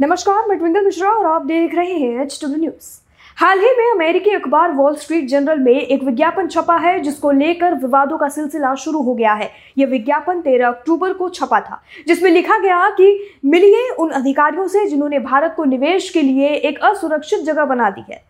[0.00, 2.88] नमस्कार, मैं ट्विंकल मिश्रा और आप देख रहे हैं एच डब्ल्यू न्यूज़
[3.36, 7.74] हाल ही में अमेरिकी अखबार वॉल स्ट्रीट जनरल में एक विज्ञापन छपा है, जिसको लेकर
[7.74, 12.30] विवादों का सिलसिला शुरू हो गया है। यह विज्ञापन 13 अक्टूबर को छपा था, जिसमें
[12.30, 13.08] लिखा गया कि
[13.44, 18.04] मिलिए उन अधिकारियों से जिन्होंने भारत को निवेश के लिए एक असुरक्षित जगह बना दी
[18.10, 18.22] है।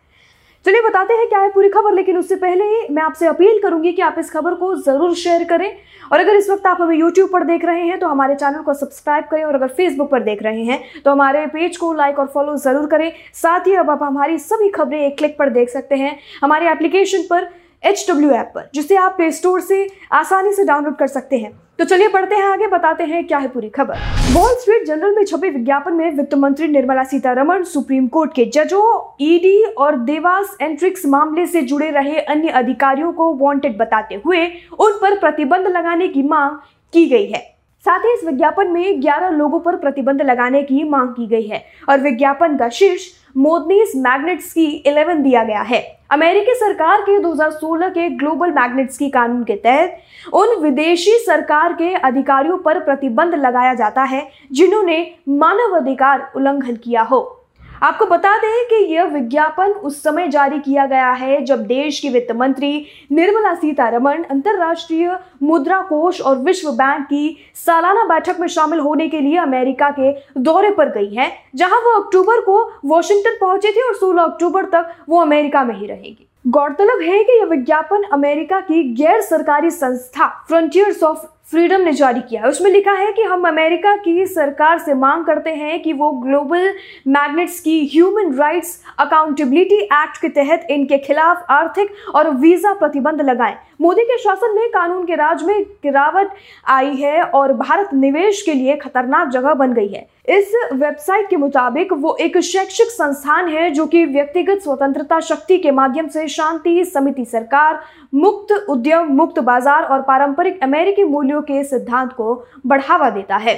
[0.65, 4.01] चलिए बताते हैं क्या है पूरी खबर, लेकिन उससे पहले मैं आपसे अपील करूँगी कि
[4.01, 5.71] आप इस खबर को ज़रूर शेयर करें।
[6.11, 8.73] और अगर इस वक्त आप हमें यूट्यूब पर देख रहे हैं तो हमारे चैनल को
[8.75, 12.27] सब्सक्राइब करें और अगर फेसबुक पर देख रहे हैं तो हमारे पेज को लाइक और
[12.33, 15.95] फॉलो ज़रूर करें। साथ ही अब आप हमारी सभी खबरें एक क्लिक पर देख सकते
[15.95, 17.49] हैं। हमारे एप्लीकेशन पर
[17.83, 21.51] एच डब्ल्यू ऐप पर, जिसे आप प्ले स्टोर से आसानी से डाउनलोड कर सकते हैं।
[21.79, 23.97] तो चलिए पढ़ते हैं आगे, बताते हैं क्या है पूरी खबर।
[24.33, 29.15] वॉल स्ट्रीट जर्नल में छपे विज्ञापन में वित्त मंत्री निर्मला सीतारमण सुप्रीम कोर्ट के जजों
[29.21, 34.47] ईडी और देवास एंट्रिक्स मामले से जुड़े रहे अन्य अधिकारियों को वांटेड बताते हुए,
[34.79, 36.57] उन पर प्रतिबंध लगाने की मांग
[36.93, 41.09] की गई है। साथ ही इस विज्ञापन में 11 लोगों पर प्रतिबंध लगाने की मांग
[41.09, 43.05] की गई है। और विज्ञापन का शीर्ष
[43.37, 49.09] मोदनीस मैग्नेट्स की 11 दिया गया है। अमेरिकी सरकार के 2016 के ग्लोबल मैग्नेट्स की
[49.09, 56.31] कानून के तहत उन विदेशी सरकार के अधिकारियों पर प्रतिबंध लगाया जाता है, जिन्होंने मानवाधिकार
[56.35, 57.36] उल्लंघन किया हो।
[57.83, 62.09] आपको बता दें कि यह विज्ञापन उस समय जारी किया गया है जब देश की
[62.09, 68.79] वित्त मंत्री निर्मला सीतारमण अंतर्राष्ट्रीय मुद्रा कोष और विश्व बैंक की सालाना बैठक में शामिल
[68.79, 70.11] होने के लिए अमेरिका के
[70.41, 74.95] दौरे पर गई हैं, जहाँ वो अक्टूबर को वॉशिंगटन पहुँचे थे और 16 अक्टूबर तक
[75.09, 80.27] वो अमेरिका में ही रहेगी। गौरतलब है कि यह विज्ञापन अमेरिका की गैर सरकारी संस्था
[80.47, 84.79] फ्रंटियर्स ऑफ़ फ्रीडम ने जारी किया है। उसमें लिखा है कि हम अमेरिका की सरकार
[84.79, 86.73] से मांग करते हैं कि वो ग्लोबल
[87.07, 93.55] मैग्नेट्स की ह्यूमन राइट्स अकाउंटेबिलिटी एक्ट के तहत इनके खिलाफ आर्थिक और वीज़ा प्रतिबंध लगाएँ।
[93.81, 96.29] मोदी के शासन में कानून के राज में गिरावट
[96.67, 101.35] आई है और भारत निवेश के लिए खतरनाक जगह बन गई है। इस वेबसाइट के
[101.35, 106.83] मुताबिक वो एक शैक्षिक संस्थान है जो कि व्यक्तिगत स्वतंत्रता शक्ति के माध्यम से शांति,
[106.85, 107.79] समिति सरकार,
[108.13, 113.55] मुक्त उद्यम, मुक्त बाज़ार और पारंपरिक अमेरिकी मूल्यों के सिद्धांत को बढ़ावा देता है।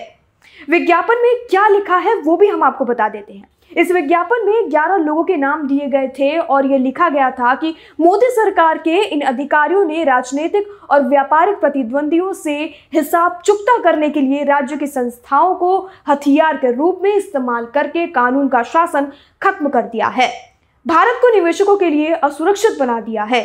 [0.69, 4.69] विज्ञापन में क्या लिखा है वो भी हम आपको बता देते हैं। इस विज्ञापन में
[4.69, 8.77] 11 लोगों के नाम दिए गए थे और यह लिखा गया था कि मोदी सरकार
[8.77, 12.57] के इन अधिकारियों ने राजनीतिक और व्यापारिक प्रतिद्वंदियों से
[12.93, 15.77] हिसाब चुकता करने के लिए राज्य की संस्थाओं को
[16.09, 19.11] हथियार के रूप में इस्तेमाल करके कानून का शासन
[19.41, 20.31] खत्म कर दिया है।
[20.87, 23.43] भारत को निवेशकों के लिए असुरक्षित बना दिया है।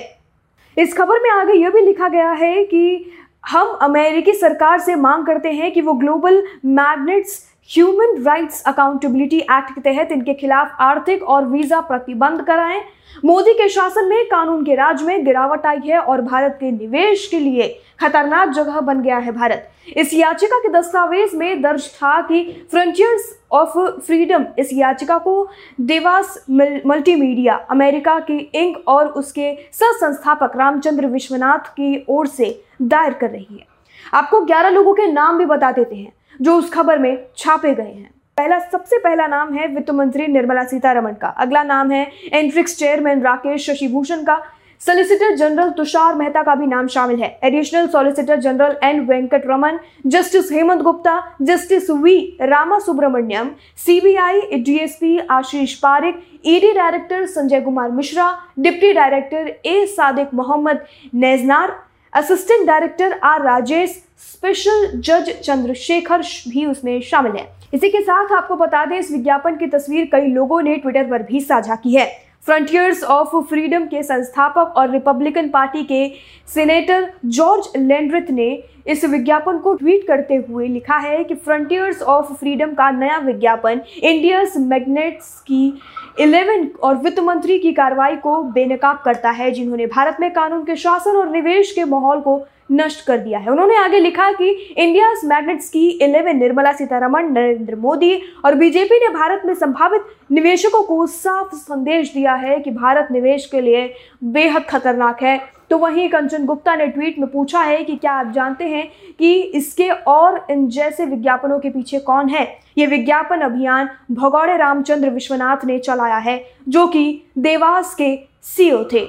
[0.77, 3.11] इस खबर में आगे यह भी लिखा गया है कि
[3.49, 7.39] हम अमेरिकी सरकार से मांग करते हैं कि वो global magnets
[7.71, 12.81] human rights accountability act के तहत इनके खिलाफ आर्थिक और वीज़ा प्रतिबंध कराएँ।
[13.25, 17.27] मोदी के शासन में, कानून के राज में गिरावट आई है और भारत के निवेश
[17.27, 17.69] के लिए
[18.01, 23.33] खतरनाक जगह बन गया है भारत। इस याचिका के दस्तावेज़ में दर्ज था कि फ्रंटियर्स
[23.53, 25.49] ऑफ़ फ्रीडम इस याचिका को
[25.81, 33.31] देवास मल्टीमीडिया अमेरिका की इंक और उसके संस्थापक रामचंद्र विश्वनाथ की ओर से दायर कर
[33.31, 33.67] रही है।
[34.15, 36.13] आपको 11 लोगों के नाम भी बता देते हैं।
[36.43, 40.65] जो उस खबर में छापे गए हैं। पहला, सबसे पहला नाम है वित्त मंत्री निर्मला
[40.65, 44.43] सीतारमण का। अगला नाम है एंट्रिक्स चेयरमैन राकेश शशिभूषण का।
[44.81, 49.79] सोलिसिटर जनरल तुषार मेहता का भी नाम शामिल है। Additional solicitor general N Venkat Raman
[50.07, 57.91] justice Hemant Gupta, justice V Rama Subramaniam CBI, DSP Ashish Pareek, ED director Sanjay Kumar
[57.91, 60.85] Mishra, deputy director A Sadiq Mohammad
[61.15, 61.77] नेजनार
[62.15, 63.91] assistant director R Rajesh
[64.23, 69.57] special जज चंद्रशेखर भी उसमें शामिल है। इसी के साथ आपको बता दें, इस विज्ञापन
[69.57, 72.07] की तस्वीर कई लोगों ने ट्विटर पर भी साझा की है।
[72.45, 76.07] फ्रंटियर्स ऑफ़ फ्रीडम के संस्थापक और रिपब्लिकन पार्टी के
[76.55, 78.49] सीनेटर जॉर्ज लेंड्रिथ ने
[78.87, 83.81] इस विज्ञापन को ट्वीट करते हुए लिखा है कि फ्रंटियर्स ऑफ़ फ्रीडम का नया विज्ञापन
[84.03, 85.73] इंडियस मैग्नेट्स की
[86.21, 90.77] 11 और वित्त मंत्री की कार्रवाई को बेनकाब करता है, जिन्होंने भारत में कानून के
[90.77, 95.13] शासन और निवेश के माहौल को नष्ट कर दिया है। उन्होंने आगे लिखा कि इंडिया
[95.25, 101.07] मैग्नेट्स की 11 निर्मला सीतारमण, नरेंद्र मोदी और बीजेपी ने भारत में संभावित निवेशकों को
[101.07, 103.93] साफ़ संदेश दिया है कि भारत निवेश के लिए
[104.25, 105.39] बेहद खतरनाक है।
[105.75, 108.87] तो वहीं कंचन गुप्ता ने ट्वीट में पूछा है कि क्या आप जानते हैं
[109.19, 112.45] कि इसके और इन जैसे विज्ञापनों के पीछे कौन है?
[112.79, 116.39] ये विज्ञापन अभियान भगौड़े रामचंद्र विश्वनाथ ने चलाया है,
[116.69, 119.05] जो कि देवास के सीओ थे।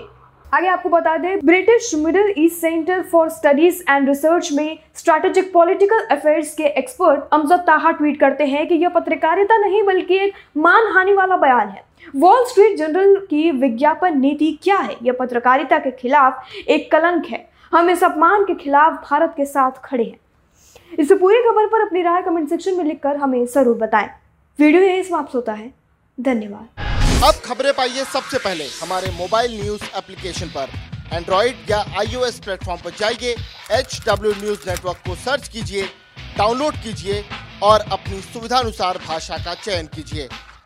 [0.46, 6.06] आगे आपको बता दें, British Middle East Centre for Studies and Research में स्ट्रैटेजिक पॉलिटिकल
[6.12, 11.14] अफेयर्स के एक्सपर्ट अमजद ताहा ट्वीट करते हैं कि यह पत्रकारिता नहीं, बल्कि एक मानहानि
[11.14, 11.84] वाला बयान है।
[12.14, 14.96] वॉल स्ट्रीट जर्नल की विज्ञापन नीति क्या है?
[15.04, 19.82] यह पत्रकारिता के खिलाफ एक कलंक है। हम इस अपमान के खिलाफ भारत के साथ
[19.86, 24.10] खड़े हैं। इस पूरी खबर पर अपनी राय कमेंट सेक्शन में लिखकर हमें ज़रूर बताएँ।
[24.60, 25.74] वीडियो यही समाप्त होता है।
[26.18, 30.70] धन्यवाद। अब खबरें पाइए सबसे पहले। हमारे मोबाइल न्यूज़ एप्लीकेशन पर।
[31.14, 33.36] एंड्रॉइड या आईओएस प्लेटफॉर्म पर जाइए।
[33.80, 35.84] एच डब्ल्यू न्यूज़ नेटवर्क को सर्च कीजिए
[36.38, 37.24] डाउनलोड कीजिए
[37.64, 40.28] और अपनी सुविधानुसार भाषा का चयन कीजिए।